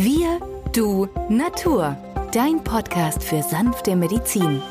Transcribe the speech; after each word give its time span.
Wir, 0.00 0.38
du, 0.72 1.08
Natur. 1.28 1.96
Dein 2.32 2.62
Podcast 2.62 3.24
für 3.24 3.42
sanfte 3.42 3.96
Medizin. 3.96 4.62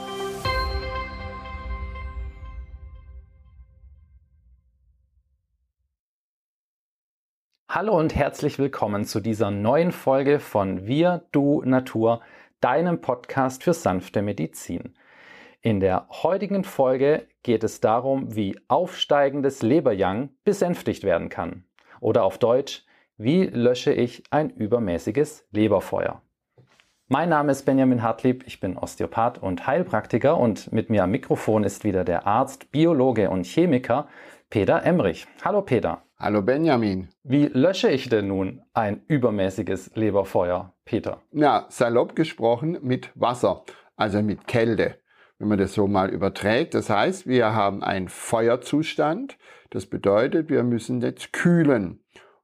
Hallo 7.68 8.00
und 8.00 8.16
herzlich 8.16 8.58
willkommen 8.58 9.04
zu 9.04 9.20
dieser 9.20 9.52
neuen 9.52 9.92
Folge 9.92 10.40
von 10.40 10.88
Wir, 10.88 11.26
du, 11.34 11.62
Natur, 11.66 12.22
deinem 12.62 13.02
Podcast 13.02 13.66
für 13.66 13.74
sanfte 13.74 14.22
Medizin. 14.22 14.94
In 15.60 15.82
der 15.82 16.08
heutigen 16.10 16.64
Folge 16.64 17.28
geht 17.44 17.66
es 17.66 17.82
darum, 17.82 18.34
wie 18.34 18.58
aufsteigendes 18.70 19.62
Leberjang 19.62 20.30
besänftigt 20.46 21.04
werden 21.04 21.28
kann. 21.28 21.66
Oder 22.00 22.24
auf 22.24 22.38
Deutsch, 22.38 22.87
wie 23.18 23.46
lösche 23.46 23.92
ich 23.92 24.24
ein 24.30 24.52
übermäßiges 24.52 25.48
Leberfeuer? 25.52 26.22
Mein 27.08 27.30
Name 27.30 27.52
ist 27.52 27.66
Benjamin 27.66 28.04
Hartlieb, 28.04 28.44
ich 28.46 28.60
bin 28.60 28.78
Osteopath 28.78 29.42
und 29.42 29.66
Heilpraktiker 29.66 30.38
und 30.38 30.72
mit 30.72 30.90
mir 30.90 31.04
am 31.04 31.12
Mikrofon 31.12 31.64
ist 31.64 31.84
wieder 31.84 32.04
der 32.04 32.28
Arzt, 32.28 32.72
Biologe 32.72 33.30
und 33.30 33.46
Chemiker 33.46 34.08
Peter 34.50 34.84
Emrich. 34.84 35.26
Hallo 35.44 35.62
Peter. 35.62 36.04
Hallo 36.20 36.42
Benjamin. 36.42 37.10
Wie 37.24 37.46
lösche 37.46 37.90
ich 37.90 38.08
denn 38.10 38.28
nun 38.28 38.62
ein 38.74 39.02
übermäßiges 39.08 39.96
Leberfeuer, 39.96 40.74
Peter? 40.86 41.22
Ja, 41.32 41.66
salopp 41.70 42.16
gesprochen 42.16 42.78
mit 42.82 43.10
Wasser, 43.16 43.64
also 43.96 44.22
mit 44.22 44.48
Kälte 44.48 44.98
wenn 45.40 45.48
man 45.48 45.58
das 45.58 45.74
so 45.74 45.88
mal 45.88 46.10
überträgt. 46.10 46.74
Das 46.74 46.90
heißt, 46.90 47.28
wir 47.28 47.54
haben 47.54 47.84
einen 47.84 48.10
Feuerzustand. 48.10 49.38
Das 49.70 49.86
bedeutet, 49.86 50.50
wir 50.50 50.64
müssen 50.64 51.02
jetzt 51.02 51.34
kühlen. 51.34 52.00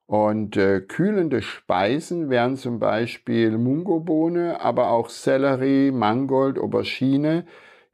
Und 0.06 0.56
äh, 0.56 0.80
kühlende 0.80 1.40
Speisen 1.40 2.28
wären 2.28 2.56
zum 2.56 2.78
Beispiel 2.78 3.56
Mungobohne, 3.56 4.60
aber 4.60 4.90
auch 4.90 5.08
Sellerie, 5.08 5.90
Mangold, 5.90 6.58
Aubergine, 6.58 7.46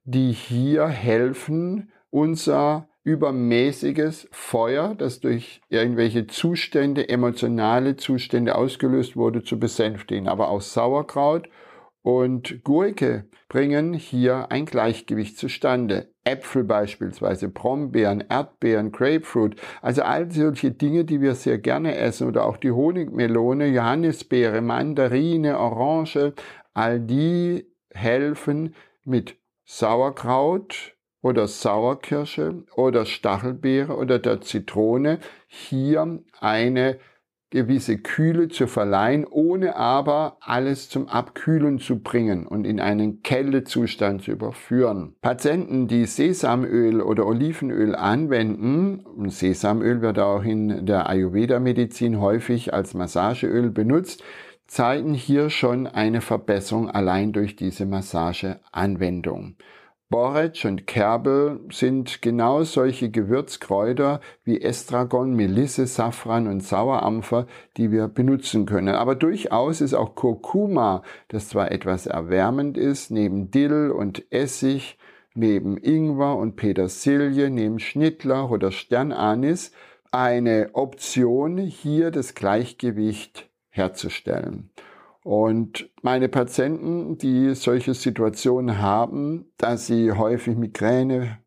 die 0.05 0.33
hier 0.33 0.89
helfen, 0.89 1.93
unser 2.11 2.89
übermäßiges 3.05 4.29
Feuer, 4.33 4.95
das 4.97 5.21
durch 5.21 5.63
irgendwelche 5.69 6.27
Zustände, 6.27 7.09
emotionale 7.09 7.97
Zustände 7.97 8.57
ausgelöst 8.57 9.17
wurde, 9.17 9.43
zu 9.43 9.59
besänftigen. 9.59 10.29
Aber 10.29 10.49
auch 10.49 10.61
Sauerkraut 10.61 11.49
und 12.03 12.65
Gurke 12.65 13.27
bringen 13.49 13.93
hier 13.93 14.51
ein 14.51 14.65
Gleichgewicht 14.65 15.37
zustande. 15.37 16.09
Äpfel 16.25 16.65
beispielsweise, 16.65 17.49
Brombeeren, 17.49 18.25
Erdbeeren, 18.29 18.93
Grapefruit, 18.93 19.57
also 19.83 20.03
all 20.03 20.31
solche 20.31 20.71
Dinge, 20.71 21.05
die 21.05 21.21
wir 21.21 21.35
sehr 21.35 21.59
gerne 21.59 21.97
essen 21.97 22.29
oder 22.29 22.47
auch 22.47 22.57
die 22.57 22.71
Honigmelone, 22.71 23.67
Johannisbeere, 23.67 24.61
Mandarine, 24.61 25.59
Orange, 25.59 26.35
all 26.75 27.01
die 27.01 27.67
helfen 27.93 28.75
mit 29.05 29.37
Sauerkraut 29.65 30.95
oder 31.23 31.49
Sauerkirsche 31.49 32.65
oder 32.77 33.05
Stachelbeere 33.05 33.97
oder 33.97 34.19
der 34.19 34.41
Zitrone 34.41 35.19
hier 35.47 36.21
eine 36.41 36.99
gewisse 37.51 37.99
Kühle 37.99 38.49
zu 38.49 38.67
verleihen, 38.67 39.27
ohne 39.29 39.77
aber 39.77 40.37
alles 40.41 40.89
zum 40.89 41.09
Abkühlen 41.09 41.79
zu 41.79 41.99
bringen 41.99 42.47
und 42.47 42.65
in 42.65 42.81
einen 42.81 43.23
Kältezustand 43.23 44.23
zu 44.23 44.31
überführen. 44.31 45.15
Patienten, 45.21 45.89
die 45.89 46.07
Sesamöl 46.07 47.01
oder 47.03 47.27
Olivenöl 47.27 47.95
anwenden, 47.95 49.01
und 49.01 49.33
Sesamöl 49.33 50.01
wird 50.01 50.19
auch 50.19 50.45
in 50.45 50.87
der 50.87 51.09
Ayurveda-Medizin 51.09 52.21
häufig 52.21 52.73
als 52.73 52.95
Massageöl 52.95 53.71
benutzt, 53.71 54.23
zeigen 54.69 55.15
hier 55.15 55.51
schon 55.51 55.89
eine 55.89 56.21
Verbesserung 56.21 56.89
allein 56.89 57.33
durch 57.33 57.57
diese 57.57 57.87
Massageanwendung. 57.87 59.57
Borretsch 60.11 60.65
und 60.65 60.89
Kerbel 60.89 61.61
sind 61.71 62.21
genau 62.21 62.65
solche 62.65 63.11
Gewürzkräuter 63.11 64.21
wie 64.43 64.61
Estragon, 64.61 65.35
Melisse, 65.35 65.87
Safran 65.87 66.49
und 66.49 66.65
Sauerampfer, 66.65 67.47
die 67.77 67.93
wir 67.93 68.09
benutzen 68.09 68.67
können. 68.67 68.97
Aber 68.97 69.15
durchaus 69.15 69.81
ist 69.81 69.95
auch 69.95 70.17
Kurkuma, 70.17 71.05
das 71.29 71.49
zwar 71.49 71.71
etwas 71.71 72.09
erwärmend 72.09 72.77
ist, 72.77 73.13
neben 73.13 73.53
Dill 73.53 73.93
und 73.93 74.25
Essig, 74.33 74.99
neben 75.35 75.77
Ingwer 75.77 76.37
und 76.37 76.57
Petersilie, 76.57 77.49
neben 77.49 77.79
Schnittlauch 77.79 78.51
oder 78.51 78.73
Sternanis, 78.73 79.71
eine 80.11 80.71
Option, 80.73 81.57
hier 81.57 82.11
das 82.11 82.35
Gleichgewicht 82.35 83.49
herzustellen. 83.69 84.71
Und 85.23 85.91
meine 86.03 86.29
Patienten, 86.29 87.19
die 87.19 87.55
solche 87.55 87.95
Situationen 87.95 88.79
haben, 88.79 89.53
dass 89.59 89.87
sie 89.87 90.13
häufig 90.13 90.57
Migräne 90.57 91.39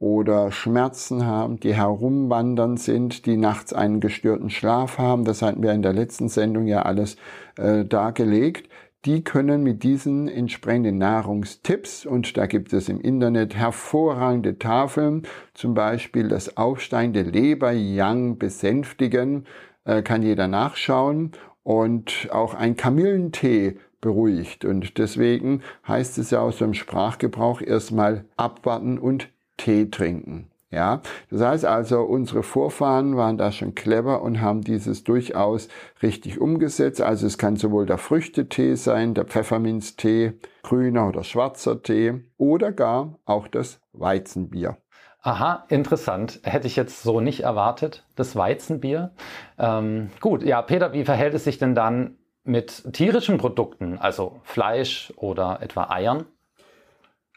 oder 0.00 0.50
Schmerzen 0.50 1.24
haben, 1.24 1.60
die 1.60 1.74
herumwandern 1.74 2.76
sind, 2.76 3.26
die 3.26 3.36
nachts 3.36 3.72
einen 3.72 4.00
gestörten 4.00 4.50
Schlaf 4.50 4.98
haben, 4.98 5.24
das 5.24 5.42
hatten 5.42 5.62
wir 5.62 5.72
in 5.72 5.82
der 5.82 5.92
letzten 5.92 6.28
Sendung 6.28 6.66
ja 6.66 6.82
alles 6.82 7.16
äh, 7.56 7.84
dargelegt, 7.84 8.68
die 9.04 9.22
können 9.22 9.62
mit 9.62 9.84
diesen 9.84 10.28
entsprechenden 10.28 10.98
Nahrungstipps, 10.98 12.06
und 12.06 12.36
da 12.36 12.46
gibt 12.46 12.72
es 12.72 12.88
im 12.88 13.00
Internet 13.00 13.54
hervorragende 13.54 14.58
Tafeln, 14.58 15.22
zum 15.52 15.74
Beispiel 15.74 16.28
das 16.28 16.56
aufsteigende 16.56 17.22
Leber-Yang 17.22 18.38
besänftigen, 18.38 19.46
äh, 19.84 20.02
kann 20.02 20.22
jeder 20.22 20.48
nachschauen 20.48 21.32
und 21.64 22.28
auch 22.30 22.54
ein 22.54 22.76
Kamillentee 22.76 23.78
beruhigt. 24.00 24.64
Und 24.64 24.98
deswegen 24.98 25.62
heißt 25.88 26.18
es 26.18 26.30
ja 26.30 26.40
aus 26.40 26.58
dem 26.58 26.74
Sprachgebrauch 26.74 27.60
erstmal 27.60 28.26
abwarten 28.36 28.98
und 28.98 29.28
Tee 29.56 29.90
trinken. 29.90 30.50
Ja, 30.70 31.02
das 31.30 31.40
heißt 31.40 31.64
also, 31.66 32.02
unsere 32.02 32.42
Vorfahren 32.42 33.16
waren 33.16 33.38
da 33.38 33.52
schon 33.52 33.76
clever 33.76 34.22
und 34.22 34.40
haben 34.40 34.62
dieses 34.62 35.04
durchaus 35.04 35.68
richtig 36.02 36.40
umgesetzt. 36.40 37.00
Also 37.00 37.28
es 37.28 37.38
kann 37.38 37.54
sowohl 37.54 37.86
der 37.86 37.96
Früchtetee 37.96 38.74
sein, 38.74 39.14
der 39.14 39.24
Pfefferminztee, 39.24 40.32
grüner 40.64 41.08
oder 41.08 41.22
schwarzer 41.22 41.80
Tee 41.80 42.24
oder 42.38 42.72
gar 42.72 43.20
auch 43.24 43.46
das 43.46 43.80
Weizenbier. 43.92 44.76
Aha, 45.24 45.64
interessant. 45.70 46.40
Hätte 46.42 46.66
ich 46.66 46.76
jetzt 46.76 47.02
so 47.02 47.18
nicht 47.18 47.40
erwartet, 47.40 48.04
das 48.14 48.36
Weizenbier. 48.36 49.12
Ähm, 49.58 50.10
gut, 50.20 50.42
ja, 50.42 50.60
Peter, 50.60 50.92
wie 50.92 51.06
verhält 51.06 51.32
es 51.32 51.44
sich 51.44 51.56
denn 51.56 51.74
dann 51.74 52.18
mit 52.44 52.92
tierischen 52.92 53.38
Produkten, 53.38 53.96
also 53.96 54.38
Fleisch 54.42 55.14
oder 55.16 55.62
etwa 55.62 55.88
Eiern? 55.88 56.26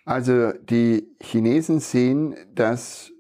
Also 0.03 0.51
die 0.51 1.07
Chinesen 1.21 1.79
sehen, 1.79 2.35
dass 2.53 3.13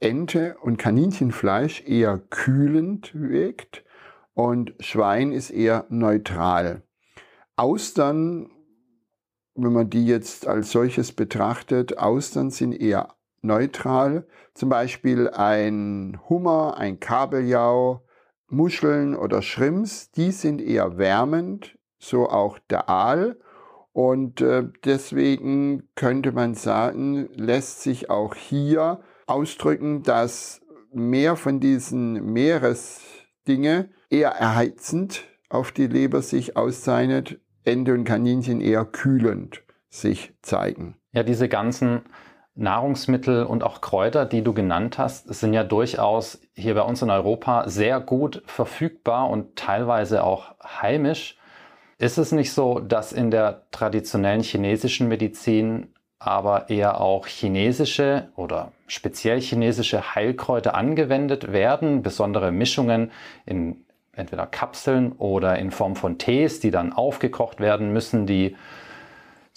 Ente 0.00 0.56
und 0.62 0.78
Kaninchenfleisch 0.78 1.82
eher 1.86 2.16
kühlend 2.30 3.10
wirkt 3.12 3.84
und 4.32 4.72
Schwein 4.80 5.30
ist 5.30 5.50
eher 5.50 5.84
neutral. 5.90 6.84
Austern, 7.54 8.50
wenn 9.54 9.74
man 9.74 9.90
die 9.90 10.06
jetzt 10.06 10.46
als 10.46 10.72
solches 10.72 11.12
betrachtet, 11.12 11.98
Austern 11.98 12.48
sind 12.48 12.72
eher 12.72 13.14
neutral. 13.42 14.26
Zum 14.54 14.68
Beispiel 14.68 15.28
ein 15.28 16.18
Hummer, 16.28 16.76
ein 16.76 17.00
Kabeljau, 17.00 18.02
Muscheln 18.48 19.14
oder 19.16 19.42
Shrimps, 19.42 20.10
die 20.10 20.32
sind 20.32 20.60
eher 20.60 20.98
wärmend, 20.98 21.78
so 21.98 22.28
auch 22.28 22.58
der 22.58 22.88
Aal. 22.88 23.38
Und 23.92 24.40
äh, 24.40 24.64
deswegen 24.84 25.88
könnte 25.94 26.32
man 26.32 26.54
sagen, 26.54 27.28
lässt 27.34 27.82
sich 27.82 28.10
auch 28.10 28.34
hier 28.34 29.00
ausdrücken, 29.26 30.02
dass 30.02 30.60
mehr 30.92 31.36
von 31.36 31.60
diesen 31.60 32.32
Meeresdinge 32.32 33.90
eher 34.08 34.30
erheizend 34.30 35.24
auf 35.48 35.72
die 35.72 35.86
Leber 35.86 36.22
sich 36.22 36.56
auszeichnet, 36.56 37.40
Ente 37.64 37.94
und 37.94 38.04
Kaninchen 38.04 38.60
eher 38.60 38.84
kühlend 38.84 39.62
sich 39.88 40.34
zeigen. 40.42 40.96
Ja, 41.12 41.22
diese 41.22 41.48
ganzen 41.48 42.02
Nahrungsmittel 42.54 43.44
und 43.44 43.62
auch 43.62 43.80
Kräuter, 43.80 44.26
die 44.26 44.42
du 44.42 44.52
genannt 44.52 44.98
hast, 44.98 45.32
sind 45.32 45.54
ja 45.54 45.64
durchaus 45.64 46.40
hier 46.54 46.74
bei 46.74 46.82
uns 46.82 47.00
in 47.02 47.10
Europa 47.10 47.68
sehr 47.68 48.00
gut 48.00 48.42
verfügbar 48.46 49.30
und 49.30 49.56
teilweise 49.56 50.24
auch 50.24 50.54
heimisch. 50.62 51.38
Ist 51.98 52.18
es 52.18 52.32
nicht 52.32 52.52
so, 52.52 52.80
dass 52.80 53.12
in 53.12 53.30
der 53.30 53.66
traditionellen 53.70 54.42
chinesischen 54.42 55.08
Medizin 55.08 55.94
aber 56.18 56.68
eher 56.68 57.00
auch 57.00 57.26
chinesische 57.26 58.28
oder 58.36 58.72
speziell 58.86 59.40
chinesische 59.40 60.14
Heilkräuter 60.14 60.74
angewendet 60.74 61.50
werden, 61.52 62.02
besondere 62.02 62.52
Mischungen 62.52 63.10
in 63.46 63.84
entweder 64.12 64.46
Kapseln 64.46 65.12
oder 65.12 65.58
in 65.58 65.70
Form 65.70 65.96
von 65.96 66.18
Tees, 66.18 66.60
die 66.60 66.70
dann 66.70 66.92
aufgekocht 66.92 67.60
werden 67.60 67.92
müssen, 67.92 68.26
die 68.26 68.56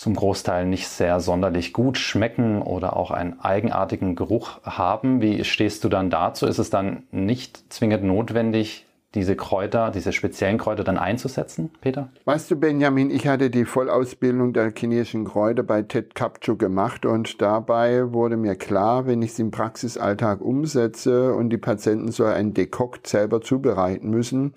zum 0.03 0.15
Großteil 0.15 0.65
nicht 0.65 0.89
sehr 0.89 1.21
sonderlich 1.21 1.71
gut 1.71 1.97
schmecken 1.97 2.61
oder 2.61 2.97
auch 2.97 3.09
einen 3.09 3.39
eigenartigen 3.39 4.15
Geruch 4.15 4.59
haben. 4.63 5.21
Wie 5.21 5.45
stehst 5.45 5.85
du 5.85 5.89
dann 5.89 6.09
dazu? 6.09 6.45
Ist 6.45 6.57
es 6.57 6.69
dann 6.69 7.03
nicht 7.11 7.71
zwingend 7.71 8.03
notwendig, 8.03 8.85
diese 9.15 9.35
Kräuter, 9.35 9.91
diese 9.91 10.11
speziellen 10.11 10.57
Kräuter 10.57 10.83
dann 10.83 10.97
einzusetzen, 10.97 11.69
Peter? 11.81 12.09
Weißt 12.25 12.49
du, 12.49 12.55
Benjamin, 12.55 13.11
ich 13.11 13.27
hatte 13.27 13.49
die 13.49 13.65
Vollausbildung 13.65 14.53
der 14.53 14.73
chinesischen 14.75 15.25
Kräuter 15.25 15.61
bei 15.61 15.83
Ted 15.83 16.15
Kapchu 16.15 16.57
gemacht 16.57 17.05
und 17.05 17.41
dabei 17.41 18.11
wurde 18.11 18.37
mir 18.37 18.55
klar, 18.55 19.05
wenn 19.05 19.21
ich 19.21 19.31
es 19.31 19.39
im 19.39 19.51
Praxisalltag 19.51 20.41
umsetze 20.41 21.33
und 21.33 21.49
die 21.49 21.57
Patienten 21.57 22.11
so 22.11 22.25
ein 22.25 22.53
Dekokt 22.53 23.05
selber 23.05 23.41
zubereiten 23.41 24.09
müssen, 24.09 24.53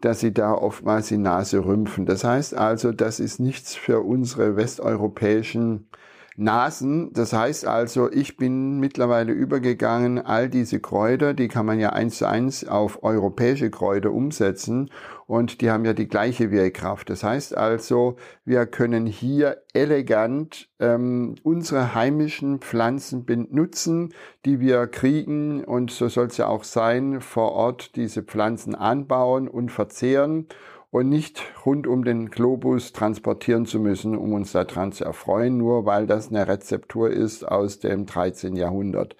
dass 0.00 0.20
sie 0.20 0.32
da 0.32 0.54
oftmals 0.54 1.08
die 1.08 1.18
Nase 1.18 1.64
rümpfen. 1.64 2.06
Das 2.06 2.24
heißt 2.24 2.56
also, 2.56 2.92
das 2.92 3.20
ist 3.20 3.38
nichts 3.38 3.76
für 3.76 4.00
unsere 4.00 4.56
westeuropäischen 4.56 5.86
Nasen. 6.36 7.12
Das 7.12 7.32
heißt 7.32 7.66
also, 7.66 8.10
ich 8.10 8.36
bin 8.36 8.78
mittlerweile 8.80 9.32
übergegangen, 9.32 10.18
all 10.18 10.48
diese 10.48 10.80
Kräuter, 10.80 11.34
die 11.34 11.48
kann 11.48 11.66
man 11.66 11.78
ja 11.78 11.90
eins 11.90 12.18
zu 12.18 12.28
eins 12.28 12.66
auf 12.66 13.02
europäische 13.02 13.70
Kräuter 13.70 14.12
umsetzen 14.12 14.90
und 15.26 15.60
die 15.60 15.70
haben 15.70 15.84
ja 15.84 15.92
die 15.92 16.08
gleiche 16.08 16.50
Wirkkraft. 16.50 17.10
Das 17.10 17.22
heißt 17.22 17.56
also, 17.56 18.16
wir 18.44 18.66
können 18.66 19.06
hier 19.06 19.62
elegant 19.74 20.68
ähm, 20.78 21.36
unsere 21.42 21.94
heimischen 21.94 22.58
Pflanzen 22.60 23.24
benutzen, 23.24 24.14
die 24.44 24.60
wir 24.60 24.86
kriegen 24.86 25.64
und 25.64 25.90
so 25.90 26.08
soll 26.08 26.26
es 26.26 26.36
ja 26.36 26.46
auch 26.46 26.64
sein, 26.64 27.20
vor 27.20 27.52
Ort 27.52 27.96
diese 27.96 28.22
Pflanzen 28.22 28.74
anbauen 28.74 29.46
und 29.48 29.70
verzehren 29.70 30.46
und 30.90 31.08
nicht 31.08 31.42
rund 31.64 31.86
um 31.86 32.04
den 32.04 32.30
Globus 32.30 32.92
transportieren 32.92 33.66
zu 33.66 33.78
müssen, 33.78 34.16
um 34.16 34.32
uns 34.32 34.52
daran 34.52 34.92
zu 34.92 35.04
erfreuen, 35.04 35.56
nur 35.56 35.86
weil 35.86 36.06
das 36.06 36.28
eine 36.28 36.48
Rezeptur 36.48 37.10
ist 37.10 37.44
aus 37.44 37.78
dem 37.78 38.06
13. 38.06 38.56
Jahrhundert. 38.56 39.16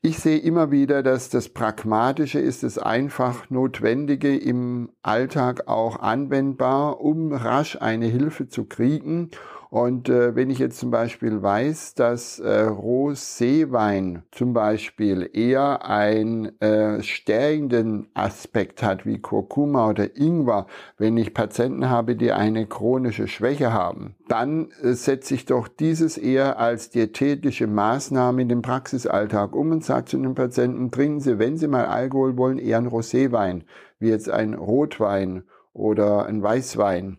Ich 0.00 0.20
sehe 0.20 0.38
immer 0.38 0.70
wieder, 0.70 1.02
dass 1.02 1.28
das 1.28 1.48
Pragmatische 1.48 2.38
ist, 2.38 2.62
das 2.62 2.78
einfach 2.78 3.50
Notwendige 3.50 4.36
im 4.36 4.90
Alltag 5.02 5.66
auch 5.66 5.98
anwendbar, 5.98 7.00
um 7.00 7.32
rasch 7.32 7.76
eine 7.80 8.06
Hilfe 8.06 8.48
zu 8.48 8.64
kriegen 8.64 9.30
und 9.70 10.08
äh, 10.08 10.34
wenn 10.34 10.48
ich 10.48 10.58
jetzt 10.58 10.78
zum 10.78 10.90
Beispiel 10.90 11.42
weiß, 11.42 11.94
dass 11.94 12.38
äh, 12.38 12.66
Roséwein 12.68 14.22
zum 14.30 14.54
Beispiel 14.54 15.28
eher 15.32 15.84
einen 15.84 16.58
äh, 16.60 17.02
stärkenden 17.02 18.08
Aspekt 18.14 18.82
hat 18.82 19.04
wie 19.04 19.18
Kurkuma 19.18 19.90
oder 19.90 20.16
Ingwer, 20.16 20.66
wenn 20.96 21.18
ich 21.18 21.34
Patienten 21.34 21.90
habe, 21.90 22.16
die 22.16 22.32
eine 22.32 22.66
chronische 22.66 23.28
Schwäche 23.28 23.72
haben, 23.72 24.14
dann 24.28 24.70
äh, 24.82 24.92
setze 24.92 25.34
ich 25.34 25.44
doch 25.44 25.68
dieses 25.68 26.16
eher 26.16 26.58
als 26.58 26.88
diätetische 26.88 27.66
Maßnahme 27.66 28.40
in 28.40 28.48
den 28.48 28.62
Praxisalltag 28.62 29.54
um 29.54 29.70
und 29.70 29.84
sage 29.84 30.06
zu 30.06 30.16
den 30.16 30.34
Patienten, 30.34 30.90
trinken 30.90 31.20
Sie, 31.20 31.38
wenn 31.38 31.58
Sie 31.58 31.68
mal 31.68 31.84
Alkohol 31.84 32.38
wollen, 32.38 32.58
eher 32.58 32.78
einen 32.78 32.88
Roséwein, 32.88 33.64
wie 33.98 34.08
jetzt 34.08 34.30
ein 34.30 34.54
Rotwein 34.54 35.42
oder 35.74 36.24
ein 36.26 36.42
Weißwein. 36.42 37.18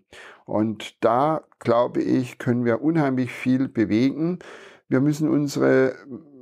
Und 0.49 1.03
da, 1.03 1.43
glaube 1.59 2.01
ich, 2.01 2.39
können 2.39 2.65
wir 2.65 2.81
unheimlich 2.81 3.31
viel 3.31 3.67
bewegen. 3.67 4.39
Wir 4.87 4.99
müssen 4.99 5.29
unsere 5.29 5.95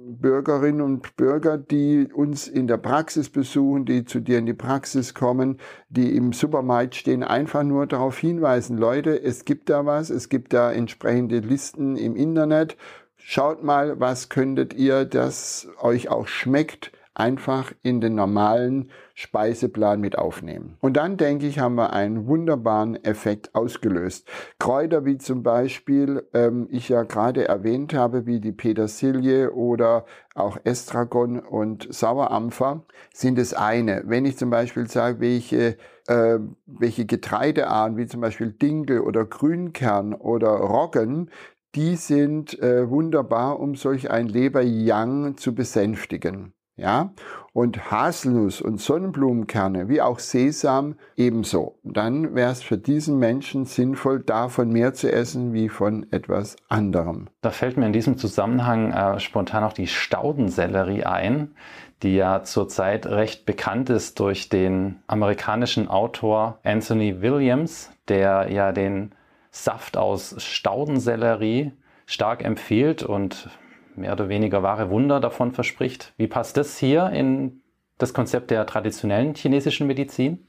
Bürgerinnen 0.09 0.81
und 0.81 1.17
Bürger, 1.17 1.57
die 1.57 2.07
uns 2.13 2.47
in 2.47 2.67
der 2.67 2.77
Praxis 2.77 3.29
besuchen, 3.29 3.85
die 3.85 4.05
zu 4.05 4.21
dir 4.21 4.39
in 4.39 4.45
die 4.45 4.53
Praxis 4.53 5.13
kommen, 5.13 5.57
die 5.89 6.15
im 6.15 6.31
Supermarkt 6.31 6.95
stehen, 6.95 7.23
einfach 7.23 7.63
nur 7.63 7.87
darauf 7.87 8.17
hinweisen, 8.17 8.77
Leute, 8.77 9.21
es 9.21 9.43
gibt 9.43 9.69
da 9.69 9.85
was, 9.85 10.09
es 10.09 10.29
gibt 10.29 10.53
da 10.53 10.71
entsprechende 10.71 11.39
Listen 11.39 11.97
im 11.97 12.15
Internet. 12.15 12.77
Schaut 13.17 13.63
mal, 13.63 13.99
was 13.99 14.29
könntet 14.29 14.73
ihr, 14.73 15.03
das 15.03 15.67
euch 15.81 16.07
auch 16.07 16.27
schmeckt, 16.27 16.93
einfach 17.17 17.73
in 17.81 18.01
den 18.01 18.15
normalen 18.15 18.91
Speiseplan 19.15 19.99
mit 19.99 20.17
aufnehmen. 20.17 20.77
Und 20.79 20.97
dann 20.97 21.17
denke 21.17 21.47
ich, 21.47 21.59
haben 21.59 21.75
wir 21.75 21.93
einen 21.93 22.27
wunderbaren 22.27 23.03
Effekt 23.03 23.55
ausgelöst. 23.55 24.29
Kräuter 24.59 25.05
wie 25.05 25.17
zum 25.17 25.43
Beispiel, 25.43 26.27
ähm, 26.33 26.67
ich 26.69 26.89
ja 26.89 27.03
gerade 27.03 27.47
erwähnt 27.47 27.93
habe, 27.93 28.25
wie 28.25 28.39
die 28.39 28.51
Petersilie 28.51 29.51
oder 29.51 30.05
auch 30.35 30.57
Estragon 30.63 31.39
und 31.39 31.87
Sauerampfer, 31.91 32.83
sind 33.13 33.39
das 33.39 33.53
eine. 33.53 34.03
Wenn 34.05 34.25
ich 34.25 34.37
zum 34.37 34.49
Beispiel 34.49 34.87
sage, 34.87 35.19
welche 35.19 35.77
äh, 36.07 36.39
welche 36.65 37.05
Getreidearten, 37.05 37.97
wie 37.97 38.07
zum 38.07 38.21
Beispiel 38.21 38.51
Dinkel 38.51 39.01
oder 39.01 39.25
Grünkern 39.25 40.13
oder 40.13 40.49
Roggen, 40.49 41.29
die 41.75 41.95
sind 41.95 42.57
äh, 42.59 42.89
wunderbar, 42.89 43.59
um 43.59 43.75
solch 43.75 44.09
ein 44.09 44.27
Leber-Yang 44.27 45.37
zu 45.37 45.53
besänftigen. 45.53 46.53
Ja, 46.77 47.09
und 47.53 47.89
Haselnuss 47.89 48.61
und 48.61 48.79
Sonnenblumenkerne, 48.79 49.89
wie 49.89 49.99
auch 49.99 50.19
Sesam 50.19 50.93
ebenso. 51.15 51.79
Dann 51.83 52.35
wäre 52.35 52.51
es 52.51 52.61
für 52.61 52.77
diesen 52.77 53.17
Menschen 53.17 53.65
sinnvoll, 53.65 54.19
davon 54.19 54.69
mehr 54.69 54.93
zu 54.93 55.11
essen 55.11 55.53
wie 55.53 55.69
von 55.69 56.05
etwas 56.11 56.55
anderem. 56.69 57.29
Da 57.41 57.49
fällt 57.49 57.77
mir 57.77 57.87
in 57.87 57.93
diesem 57.93 58.19
Zusammenhang 58.19 58.91
äh, 58.91 59.19
spontan 59.19 59.63
auch 59.63 59.73
die 59.73 59.87
Staudensellerie 59.87 61.03
ein, 61.03 61.55
die 62.03 62.15
ja 62.15 62.43
zurzeit 62.43 63.07
recht 63.07 63.47
bekannt 63.47 63.89
ist 63.89 64.19
durch 64.19 64.49
den 64.49 64.99
amerikanischen 65.07 65.87
Autor 65.87 66.59
Anthony 66.63 67.21
Williams, 67.21 67.91
der 68.07 68.51
ja 68.51 68.71
den 68.71 69.13
Saft 69.49 69.97
aus 69.97 70.35
Staudensellerie 70.37 71.71
stark 72.05 72.45
empfiehlt 72.45 73.01
und 73.01 73.49
mehr 73.97 74.13
oder 74.13 74.29
weniger 74.29 74.63
wahre 74.63 74.89
Wunder 74.89 75.19
davon 75.19 75.51
verspricht. 75.51 76.13
Wie 76.17 76.27
passt 76.27 76.57
das 76.57 76.77
hier 76.77 77.09
in 77.09 77.61
das 77.97 78.13
Konzept 78.13 78.51
der 78.51 78.65
traditionellen 78.65 79.35
chinesischen 79.35 79.87
Medizin? 79.87 80.47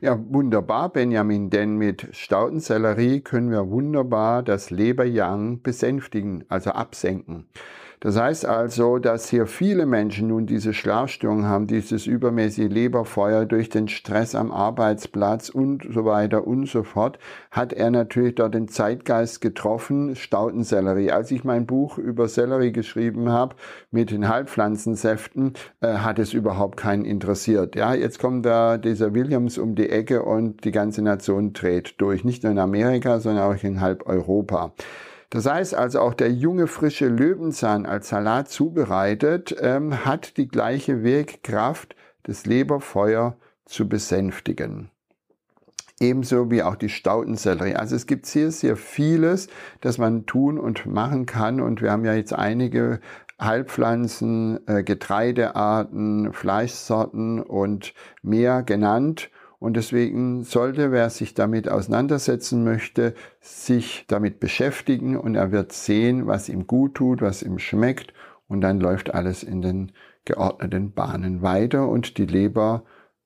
Ja, 0.00 0.18
wunderbar, 0.18 0.88
Benjamin, 0.88 1.48
denn 1.50 1.76
mit 1.76 2.08
Staudensellerie 2.10 3.20
können 3.20 3.52
wir 3.52 3.70
wunderbar 3.70 4.42
das 4.42 4.70
Leber-Yang 4.70 5.62
besänftigen, 5.62 6.44
also 6.48 6.70
absenken. 6.70 7.46
Das 8.02 8.18
heißt 8.18 8.46
also, 8.46 8.98
dass 8.98 9.28
hier 9.28 9.46
viele 9.46 9.86
Menschen 9.86 10.26
nun 10.26 10.44
diese 10.44 10.74
Schlafstörungen 10.74 11.46
haben, 11.46 11.68
dieses 11.68 12.08
übermäßige 12.08 12.68
Leberfeuer 12.68 13.46
durch 13.46 13.68
den 13.68 13.86
Stress 13.86 14.34
am 14.34 14.50
Arbeitsplatz 14.50 15.50
und 15.50 15.86
so 15.88 16.04
weiter 16.04 16.44
und 16.44 16.68
so 16.68 16.82
fort, 16.82 17.20
hat 17.52 17.72
er 17.72 17.92
natürlich 17.92 18.34
dort 18.34 18.54
den 18.54 18.66
Zeitgeist 18.66 19.40
getroffen, 19.40 20.16
Staudensellerie. 20.16 21.12
Als 21.12 21.30
ich 21.30 21.44
mein 21.44 21.64
Buch 21.64 21.96
über 21.96 22.26
Sellerie 22.26 22.72
geschrieben 22.72 23.28
habe 23.28 23.54
mit 23.92 24.10
den 24.10 24.28
Halbpflanzensäften, 24.28 25.52
äh, 25.80 25.98
hat 25.98 26.18
es 26.18 26.32
überhaupt 26.32 26.78
keinen 26.78 27.04
interessiert. 27.04 27.76
Ja, 27.76 27.94
jetzt 27.94 28.18
kommt 28.18 28.44
da 28.44 28.78
dieser 28.78 29.14
Williams 29.14 29.58
um 29.58 29.76
die 29.76 29.90
Ecke 29.90 30.24
und 30.24 30.64
die 30.64 30.72
ganze 30.72 31.02
Nation 31.02 31.52
dreht 31.52 31.94
durch, 32.00 32.24
nicht 32.24 32.42
nur 32.42 32.50
in 32.50 32.58
Amerika, 32.58 33.20
sondern 33.20 33.44
auch 33.44 33.62
in 33.62 33.80
halb 33.80 34.08
Europa. 34.08 34.72
Das 35.32 35.46
heißt 35.46 35.74
also 35.74 36.00
auch 36.00 36.12
der 36.12 36.30
junge 36.30 36.66
frische 36.66 37.08
Löwenzahn 37.08 37.86
als 37.86 38.10
Salat 38.10 38.50
zubereitet, 38.50 39.56
ähm, 39.58 40.04
hat 40.04 40.36
die 40.36 40.46
gleiche 40.46 41.02
Wirkkraft, 41.04 41.96
das 42.24 42.44
Leberfeuer 42.44 43.38
zu 43.64 43.88
besänftigen. 43.88 44.90
Ebenso 46.00 46.50
wie 46.50 46.62
auch 46.62 46.76
die 46.76 46.90
Staudensellerie. 46.90 47.76
Also 47.76 47.96
es 47.96 48.06
gibt 48.06 48.26
sehr, 48.26 48.50
sehr 48.50 48.76
vieles, 48.76 49.48
das 49.80 49.96
man 49.96 50.26
tun 50.26 50.58
und 50.58 50.84
machen 50.84 51.24
kann. 51.24 51.62
Und 51.62 51.80
wir 51.80 51.92
haben 51.92 52.04
ja 52.04 52.12
jetzt 52.12 52.34
einige 52.34 53.00
Heilpflanzen, 53.40 54.60
äh, 54.68 54.82
Getreidearten, 54.82 56.34
Fleischsorten 56.34 57.40
und 57.40 57.94
mehr 58.20 58.62
genannt. 58.62 59.30
Und 59.62 59.74
deswegen 59.74 60.42
sollte, 60.42 60.90
wer 60.90 61.08
sich 61.08 61.34
damit 61.34 61.68
auseinandersetzen 61.68 62.64
möchte, 62.64 63.14
sich 63.38 64.04
damit 64.08 64.40
beschäftigen 64.40 65.16
und 65.16 65.36
er 65.36 65.52
wird 65.52 65.70
sehen, 65.70 66.26
was 66.26 66.48
ihm 66.48 66.66
gut 66.66 66.96
tut, 66.96 67.22
was 67.22 67.44
ihm 67.44 67.60
schmeckt 67.60 68.12
und 68.48 68.60
dann 68.60 68.80
läuft 68.80 69.14
alles 69.14 69.44
in 69.44 69.62
den 69.62 69.92
geordneten 70.24 70.90
Bahnen 70.90 71.42
weiter 71.42 71.86
und 71.86 72.18
die 72.18 72.26
Leber 72.26 72.82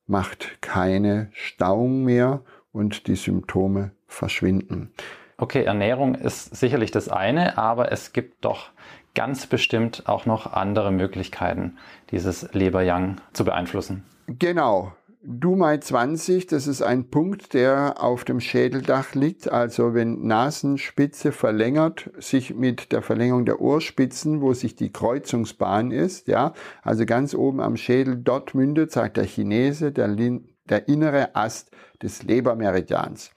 macht 0.06 0.60
keine 0.60 1.30
Stauung 1.32 2.04
mehr 2.04 2.42
und 2.70 3.06
die 3.06 3.16
Symptome 3.16 3.92
verschwinden. 4.06 4.92
Okay, 5.38 5.64
Ernährung 5.64 6.14
ist 6.16 6.54
sicherlich 6.54 6.90
das 6.90 7.08
eine, 7.08 7.56
aber 7.56 7.92
es 7.92 8.12
gibt 8.12 8.44
doch 8.44 8.68
ganz 9.14 9.46
bestimmt 9.46 10.02
auch 10.04 10.26
noch 10.26 10.52
andere 10.52 10.92
Möglichkeiten, 10.92 11.78
dieses 12.10 12.52
Leber-Yang 12.52 13.22
zu 13.32 13.46
beeinflussen. 13.46 14.04
Genau. 14.26 14.92
Dumai 15.28 15.78
20, 15.78 16.46
das 16.46 16.68
ist 16.68 16.82
ein 16.82 17.10
Punkt, 17.10 17.52
der 17.52 18.00
auf 18.00 18.22
dem 18.22 18.38
Schädeldach 18.38 19.12
liegt. 19.16 19.50
Also 19.50 19.92
wenn 19.92 20.24
Nasenspitze 20.24 21.32
verlängert, 21.32 22.10
sich 22.18 22.54
mit 22.54 22.92
der 22.92 23.02
Verlängerung 23.02 23.44
der 23.44 23.60
Ohrspitzen, 23.60 24.40
wo 24.40 24.54
sich 24.54 24.76
die 24.76 24.92
Kreuzungsbahn 24.92 25.90
ist, 25.90 26.28
ja, 26.28 26.52
also 26.82 27.04
ganz 27.06 27.34
oben 27.34 27.60
am 27.60 27.76
Schädel, 27.76 28.16
dort 28.16 28.54
mündet, 28.54 28.92
sagt 28.92 29.16
der 29.16 29.24
Chinese, 29.24 29.90
der, 29.90 30.14
der 30.14 30.88
innere 30.88 31.34
Ast 31.34 31.72
des 32.00 32.22
Lebermeridians. 32.22 33.32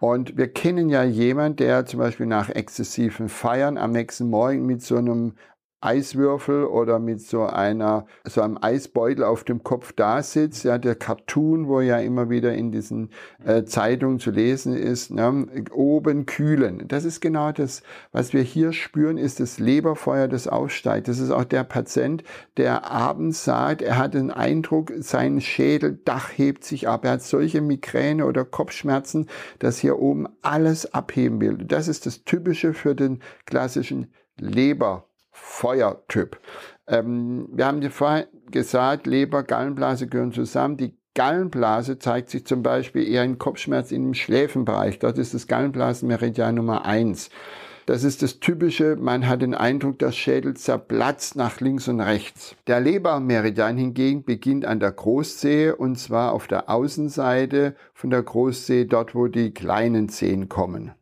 Und 0.00 0.36
wir 0.36 0.48
kennen 0.48 0.88
ja 0.88 1.04
jemand, 1.04 1.60
der 1.60 1.86
zum 1.86 2.00
Beispiel 2.00 2.26
nach 2.26 2.48
exzessiven 2.48 3.28
Feiern 3.28 3.78
am 3.78 3.92
nächsten 3.92 4.28
Morgen 4.28 4.66
mit 4.66 4.82
so 4.82 4.96
einem 4.96 5.34
Eiswürfel 5.80 6.64
oder 6.64 6.98
mit 6.98 7.20
so 7.22 7.44
einer, 7.44 8.06
so 8.24 8.42
einem 8.42 8.58
Eisbeutel 8.60 9.24
auf 9.24 9.44
dem 9.44 9.62
Kopf 9.62 9.92
da 9.92 10.22
sitzt. 10.22 10.64
Ja, 10.64 10.78
der 10.78 10.94
Cartoon, 10.94 11.68
wo 11.68 11.80
ja 11.80 11.98
immer 11.98 12.28
wieder 12.28 12.54
in 12.54 12.70
diesen 12.70 13.10
äh, 13.44 13.64
Zeitungen 13.64 14.18
zu 14.18 14.30
lesen 14.30 14.74
ist, 14.74 15.10
ne, 15.10 15.46
oben 15.72 16.26
kühlen. 16.26 16.86
Das 16.86 17.04
ist 17.04 17.20
genau 17.20 17.52
das, 17.52 17.82
was 18.12 18.32
wir 18.32 18.42
hier 18.42 18.72
spüren, 18.72 19.16
ist 19.16 19.40
das 19.40 19.58
Leberfeuer, 19.58 20.28
das 20.28 20.48
aufsteigt. 20.48 21.08
Das 21.08 21.18
ist 21.18 21.30
auch 21.30 21.44
der 21.44 21.64
Patient, 21.64 22.24
der 22.56 22.90
abends 22.90 23.44
sagt, 23.44 23.80
er 23.80 23.96
hat 23.96 24.14
den 24.14 24.30
Eindruck, 24.30 24.92
sein 24.98 25.40
Schädeldach 25.40 26.30
hebt 26.36 26.64
sich 26.64 26.88
ab. 26.88 27.04
Er 27.04 27.12
hat 27.12 27.22
solche 27.22 27.62
Migräne 27.62 28.26
oder 28.26 28.44
Kopfschmerzen, 28.44 29.28
dass 29.58 29.78
hier 29.78 29.98
oben 29.98 30.28
alles 30.42 30.92
abheben 30.92 31.40
will. 31.40 31.56
Das 31.56 31.88
ist 31.88 32.04
das 32.04 32.24
Typische 32.24 32.74
für 32.74 32.94
den 32.94 33.20
klassischen 33.46 34.12
Leber 34.38 35.09
Feuertyp. 35.30 36.38
Ähm, 36.86 37.48
wir 37.52 37.66
haben 37.66 37.80
dir 37.80 37.90
vorhin 37.90 38.26
gesagt, 38.50 39.06
Leber, 39.06 39.42
Gallenblase 39.42 40.06
gehören 40.06 40.32
zusammen. 40.32 40.76
Die 40.76 40.96
Gallenblase 41.14 41.98
zeigt 41.98 42.30
sich 42.30 42.46
zum 42.46 42.62
Beispiel 42.62 43.06
eher 43.06 43.24
in 43.24 43.38
Kopfschmerz 43.38 43.92
im 43.92 44.14
Schläfenbereich. 44.14 44.98
Dort 44.98 45.18
ist 45.18 45.34
das 45.34 45.46
Gallenblasenmeridian 45.46 46.54
Nummer 46.54 46.84
eins. 46.84 47.30
Das 47.86 48.04
ist 48.04 48.22
das 48.22 48.38
Typische, 48.38 48.94
man 48.94 49.26
hat 49.26 49.42
den 49.42 49.54
Eindruck, 49.54 49.98
der 49.98 50.12
Schädel 50.12 50.54
zerplatzt 50.54 51.34
nach 51.34 51.60
links 51.60 51.88
und 51.88 52.00
rechts. 52.00 52.54
Der 52.68 52.78
Lebermeridian 52.78 53.76
hingegen 53.76 54.22
beginnt 54.22 54.64
an 54.64 54.78
der 54.78 54.92
Großzehe 54.92 55.74
und 55.74 55.96
zwar 55.96 56.32
auf 56.32 56.46
der 56.46 56.70
Außenseite 56.70 57.74
von 57.92 58.10
der 58.10 58.22
Großzehe, 58.22 58.86
dort 58.86 59.16
wo 59.16 59.26
die 59.26 59.52
kleinen 59.52 60.08
Zehen 60.08 60.48
kommen. 60.48 60.92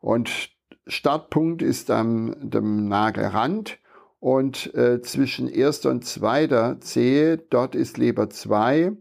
Und 0.00 0.50
Startpunkt 0.88 1.62
ist 1.62 1.90
am 1.90 2.34
dem 2.40 2.88
Nagelrand 2.88 3.78
und 4.20 4.74
äh, 4.74 5.00
zwischen 5.00 5.48
erster 5.48 5.90
und 5.90 6.04
zweiter 6.04 6.80
Zehe, 6.80 7.36
dort 7.36 7.74
ist 7.74 7.98
Leber 7.98 8.30
2 8.30 8.92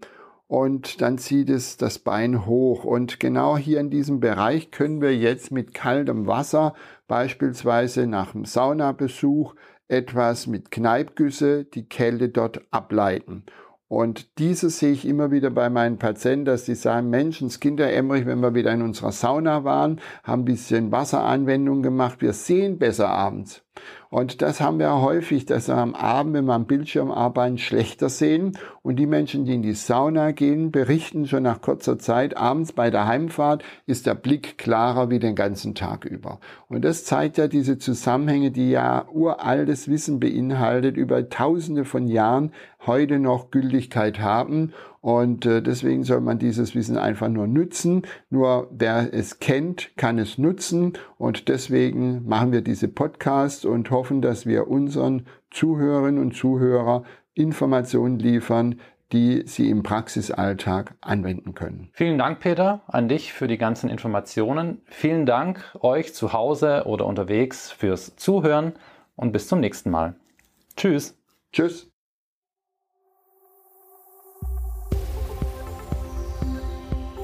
und 0.48 1.02
dann 1.02 1.18
zieht 1.18 1.50
es 1.50 1.78
das 1.78 2.00
Bein 2.00 2.46
hoch. 2.46 2.84
Und 2.84 3.20
genau 3.20 3.58
hier 3.58 3.80
in 3.80 3.90
diesem 3.90 4.20
Bereich 4.20 4.72
können 4.72 5.02
wir 5.02 5.16
jetzt 5.16 5.52
mit 5.52 5.74
kaltem 5.74 6.28
Wasser, 6.28 6.74
beispielsweise 7.08 8.08
nach 8.08 8.32
dem 8.32 8.46
Saunabesuch, 8.46 9.56
etwas 9.90 10.48
mit 10.48 10.72
Kneipgüsse 10.72 11.64
die 11.64 11.88
Kälte 11.88 12.30
dort 12.30 12.62
ableiten. 12.72 13.44
Und 13.90 14.38
dieses 14.38 14.80
sehe 14.80 14.92
ich 14.92 15.06
immer 15.06 15.32
wieder 15.32 15.50
bei 15.50 15.70
meinen 15.70 15.98
Patienten, 15.98 16.46
dass 16.46 16.66
die 16.66 16.76
sagen, 16.76 17.10
Mensch, 17.10 17.42
ins 17.42 17.60
Emmerich, 17.62 18.26
wenn 18.26 18.42
wir 18.42 18.54
wieder 18.54 18.74
in 18.74 18.82
unserer 18.82 19.14
Sauna 19.14 19.64
waren, 19.64 20.02
haben 20.24 20.42
ein 20.42 20.46
bisschen 20.46 20.92
Wasseranwendung 20.92 21.84
gemacht, 21.84 22.22
wir 22.22 22.34
sehen 22.34 22.80
besser 22.80 23.10
abends. 23.10 23.64
Und 24.10 24.42
das 24.42 24.62
haben 24.62 24.80
wir 24.80 25.02
häufig, 25.02 25.46
dass 25.46 25.68
wir 25.68 25.76
am 25.76 25.94
Abend, 25.96 26.34
wenn 26.34 26.46
wir 26.46 26.54
am 26.54 26.66
Bildschirm 26.66 27.12
arbeiten, 27.12 27.58
schlechter 27.58 28.10
sehen. 28.10 28.58
Und 28.82 28.98
die 28.98 29.06
Menschen, 29.06 29.46
die 29.46 29.56
in 29.56 29.62
die 29.62 29.74
Sauna 29.74 30.32
gehen, 30.32 30.72
berichten 30.72 31.28
schon 31.28 31.44
nach 31.44 31.62
kurzer 31.62 32.00
Zeit, 32.00 32.38
abends 32.38 32.72
bei 32.72 32.90
der 32.90 33.08
Heimfahrt 33.08 33.64
ist 33.86 34.06
der 34.06 34.16
Blick 34.16 34.58
klarer 34.58 35.10
wie 35.10 35.20
den 35.20 35.36
ganzen 35.36 35.76
Tag 35.76 36.06
über. 36.06 36.40
Und 36.70 36.86
das 36.86 37.04
zeigt 37.04 37.38
ja 37.38 37.48
diese 37.48 37.78
Zusammenhänge, 37.78 38.52
die 38.52 38.72
ja 38.72 39.06
uraltes 39.12 39.88
Wissen 39.90 40.20
beinhaltet, 40.20 40.98
über 40.98 41.30
tausende 41.30 41.86
von 41.86 42.08
Jahren 42.08 42.52
heute 42.86 43.20
noch 43.20 43.52
Gültigkeit 43.52 44.20
haben. 44.20 44.74
Und 45.08 45.46
äh, 45.46 45.62
deswegen 45.62 46.04
soll 46.04 46.20
man 46.20 46.38
dieses 46.38 46.76
Wissen 46.76 46.98
einfach 46.98 47.30
nur 47.30 47.48
nutzen. 47.48 48.02
Nur 48.30 48.68
wer 48.72 49.14
es 49.14 49.40
kennt, 49.40 49.96
kann 49.96 50.20
es 50.20 50.38
nutzen. 50.38 50.98
Und 51.18 51.48
deswegen 51.48 52.28
machen 52.28 52.52
wir 52.52 52.60
diese 52.60 52.90
Podcasts 52.90 53.64
und 53.64 53.90
hoffen, 53.90 54.22
dass 54.22 54.46
wir 54.46 54.68
unseren 54.68 55.26
Zuhörerinnen 55.50 56.22
und 56.22 56.36
Zuhörer 56.36 57.04
Informationen 57.36 58.20
liefern, 58.20 58.82
die 59.14 59.44
sie 59.46 59.70
im 59.70 59.82
Praxisalltag 59.82 60.96
anwenden 61.00 61.54
können. 61.54 61.88
Vielen 61.94 62.18
Dank, 62.18 62.42
Peter, 62.42 62.82
an 62.88 63.08
dich 63.08 63.32
für 63.32 63.48
die 63.48 63.58
ganzen 63.58 63.90
Informationen. 63.90 64.82
Vielen 64.88 65.26
Dank 65.26 65.74
euch 65.80 66.14
zu 66.16 66.34
Hause 66.34 66.84
oder 66.86 67.06
unterwegs 67.06 67.72
fürs 67.72 68.18
Zuhören 68.18 68.74
und 69.16 69.32
bis 69.32 69.48
zum 69.48 69.62
nächsten 69.62 69.90
Mal. 69.90 70.16
Tschüss. 70.76 71.18
Tschüss. 71.54 71.90